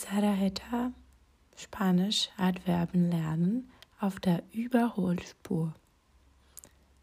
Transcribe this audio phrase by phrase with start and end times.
[0.00, 0.92] Saraheta
[1.56, 5.74] Spanisch Adverben lernen auf der Überholspur.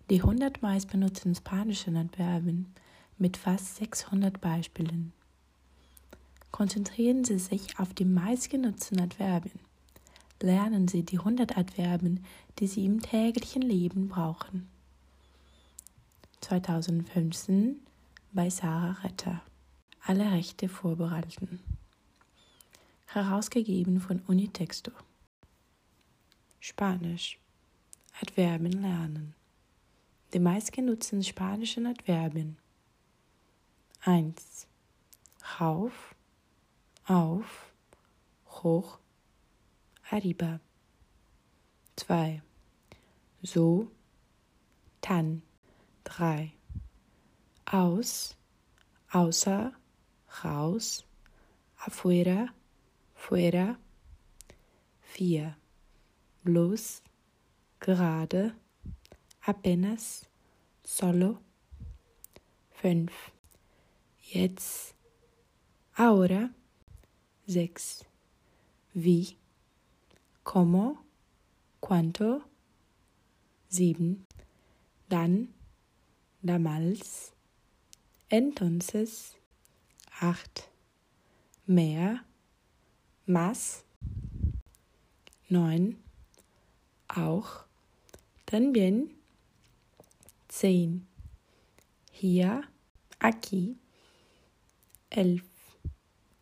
[0.09, 2.73] Die 100 meist benutzten spanischen Adverben
[3.17, 5.11] mit fast 600 Beispielen.
[6.51, 9.59] Konzentrieren Sie sich auf die meistgenutzten Adverben.
[10.41, 12.23] Lernen Sie die 100 Adverben,
[12.59, 14.69] die Sie im täglichen Leben brauchen.
[16.39, 17.75] 2015
[18.31, 19.41] bei Sarah Retter.
[19.99, 21.59] Alle Rechte vorbehalten
[23.15, 24.91] herausgegeben von Unitexto.
[26.59, 27.39] Spanisch.
[28.21, 29.33] Adverben lernen.
[30.33, 32.57] Die meistgenutzten spanischen Adverbien.
[34.01, 34.67] 1.
[35.59, 36.15] Rauf,
[37.05, 37.73] auf,
[38.47, 38.99] hoch,
[40.09, 40.59] arriba.
[41.95, 42.41] 2.
[43.41, 43.89] So,
[45.01, 45.41] tan.
[46.03, 46.51] 3.
[47.65, 48.35] Aus,
[49.11, 49.73] außer,
[50.43, 51.03] raus,
[51.77, 52.49] afuera,
[53.25, 53.79] fuera.
[55.15, 55.57] 4.
[56.43, 57.01] Bloß,
[57.79, 58.55] gerade,
[59.41, 60.27] apenas,
[60.83, 61.39] solo.
[62.81, 63.11] 5.
[64.21, 64.93] Jetzt,
[65.95, 66.51] ahora.
[67.47, 68.05] 6.
[68.93, 69.37] Wie,
[70.43, 70.99] como,
[71.79, 72.43] cuánto.
[73.69, 74.23] 7.
[75.09, 75.51] Dann,
[76.43, 77.33] damals.
[78.29, 79.35] Entonces.
[80.19, 80.69] 8.
[81.65, 82.23] Mehr
[83.25, 83.83] más,
[85.49, 85.97] neun,
[87.07, 87.65] auch,
[88.45, 89.13] también,
[90.47, 91.07] zehn,
[92.11, 92.63] hier,
[93.19, 93.77] aquí,
[95.09, 95.43] elf,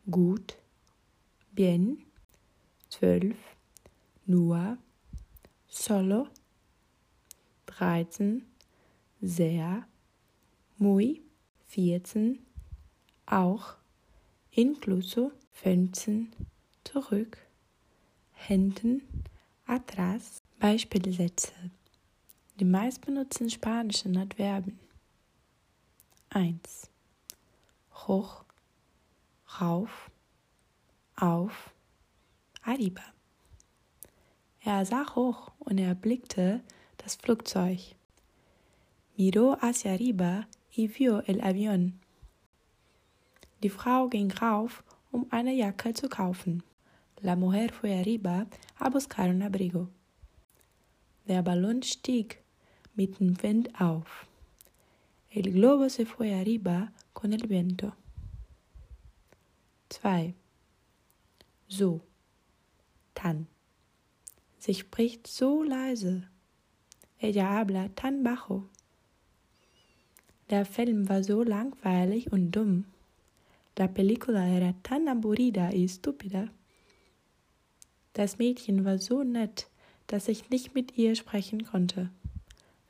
[0.09, 0.55] gut,
[1.51, 2.03] bien,
[2.89, 3.37] zwölf,
[4.25, 4.77] nur,
[5.67, 6.27] solo,
[7.65, 8.45] dreizehn,
[9.21, 9.87] sehr,
[10.77, 11.21] muy,
[11.65, 12.45] vierzehn,
[13.25, 13.75] auch,
[14.51, 16.33] incluso, fünfzehn,
[16.83, 17.37] zurück,
[18.33, 19.01] hinten,
[19.65, 20.41] atrás.
[20.63, 21.51] Beispielsätze.
[22.57, 24.79] Die meistbenutzten spanischen Adverben.
[26.29, 26.89] 1.
[28.07, 28.45] Hoch,
[29.59, 30.09] rauf,
[31.17, 31.73] auf,
[32.61, 33.03] arriba.
[34.61, 36.61] Er sah hoch und er blickte
[36.95, 37.95] das Flugzeug.
[39.17, 41.99] Miró hacia arriba y vio el avión.
[43.61, 46.63] Die Frau ging rauf, um eine Jacke zu kaufen.
[47.23, 49.87] La mujer fue arriba a buscar un abrigo.
[51.25, 52.43] Der Ballon stieg
[52.95, 54.27] mit dem Wind auf.
[55.29, 57.93] El globo se fue arriba con el viento.
[59.87, 60.33] 2.
[61.69, 62.01] So.
[63.13, 63.47] Tan.
[64.59, 66.27] Sie spricht so leise.
[67.19, 68.67] Ella habla tan bajo.
[70.49, 72.83] Der Film war so langweilig und dumm.
[73.77, 76.51] La película era tan aburrida y estúpida.
[78.13, 79.67] Das Mädchen war so nett,
[80.07, 82.09] dass ich nicht mit ihr sprechen konnte.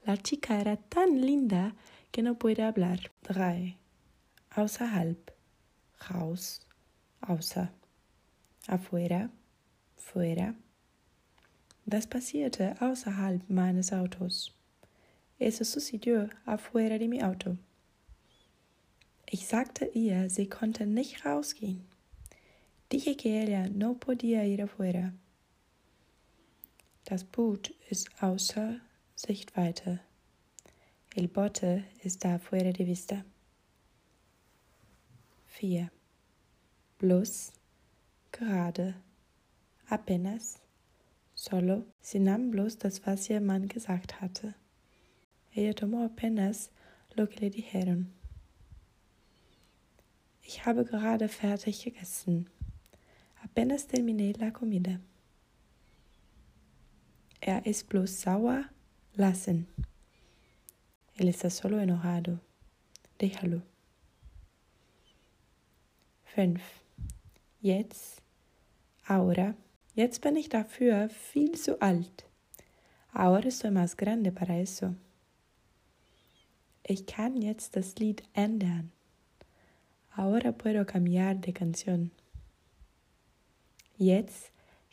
[0.05, 1.71] La chica era tan linda
[2.11, 2.99] que no puede hablar.
[3.23, 3.75] 3.
[4.55, 5.33] Außerhalb.
[6.09, 6.59] Raus.
[7.21, 7.71] Außer.
[8.67, 9.29] Afuera.
[9.95, 10.53] Fuera.
[11.85, 14.53] Das passierte außerhalb meines Autos.
[15.39, 17.57] Eso sucedió afuera de mi auto.
[19.29, 21.85] Ich sagte ihr, sie konnte nicht rausgehen.
[22.93, 25.13] Dije que ella no podía ir afuera.
[27.05, 28.81] Das Boot ist außer
[29.15, 29.99] Sichtweite.
[31.15, 33.25] El bote está fuera de vista.
[35.47, 35.89] 4.
[36.99, 37.53] Bloß,
[38.31, 38.93] gerade,
[39.89, 40.59] apenas,
[41.33, 41.87] solo.
[41.99, 44.53] Sie nahm bloß das, was ihr Mann gesagt hatte.
[45.55, 46.69] Ella tomó apenas
[47.15, 48.13] lo que le dijeron.
[50.43, 52.51] Ich habe gerade fertig gegessen.
[53.53, 54.99] Apenas terminé la comida.
[57.39, 58.65] Er ist bloß sauer.
[59.15, 59.67] Lassen.
[61.15, 62.39] Él está solo enojado.
[63.19, 63.61] Déjalo.
[66.33, 66.59] 5.
[67.61, 68.23] Jetzt.
[69.07, 69.53] Ahora.
[69.93, 72.25] Jetzt bin ich dafür viel zu alt.
[73.13, 74.95] Ahora estoy más grande para eso.
[76.81, 78.91] Ich kann jetzt das Lied ändern.
[80.15, 82.09] Ahora puedo cambiar de canción.
[83.97, 84.51] Jetzt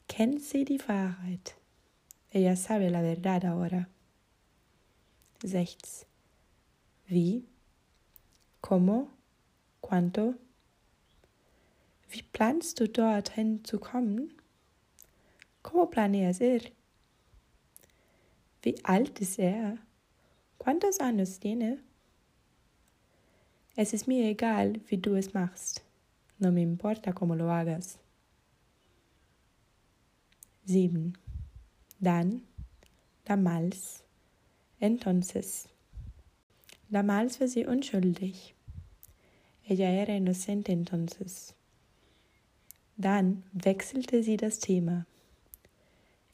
[0.08, 1.55] kennt sie die Wahrheit.
[2.31, 3.87] Ella sabe la verdad ahora.
[5.43, 6.06] 6.
[7.06, 7.44] Wie?
[8.61, 9.08] ¿Cómo?
[9.81, 10.35] ¿Cuánto?
[12.11, 14.35] Wie planst du dorthin zu kommen?
[15.62, 16.70] ¿Cómo planeas ir?
[18.62, 19.79] Wie alt ist er?
[20.58, 21.79] ¿Cuántos años tiene?
[23.76, 25.82] Es ist mir egal, wie du es machst.
[26.38, 27.99] No me importa cómo lo hagas.
[30.70, 31.14] Sieben.
[31.99, 32.43] Dann,
[33.25, 34.05] damals,
[34.78, 35.69] entonces.
[36.88, 38.55] Damals war sie unschuldig.
[39.67, 41.55] Ella era inocente entonces.
[42.96, 45.06] Dann wechselte sie das Thema.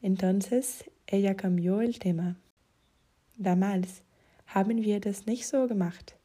[0.03, 2.35] Entonces ella cambió el tema.
[3.39, 4.03] Damals
[4.45, 6.15] haben wir das nicht so gemacht.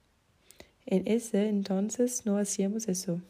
[0.85, 3.23] En ese entonces no hacíamos eso.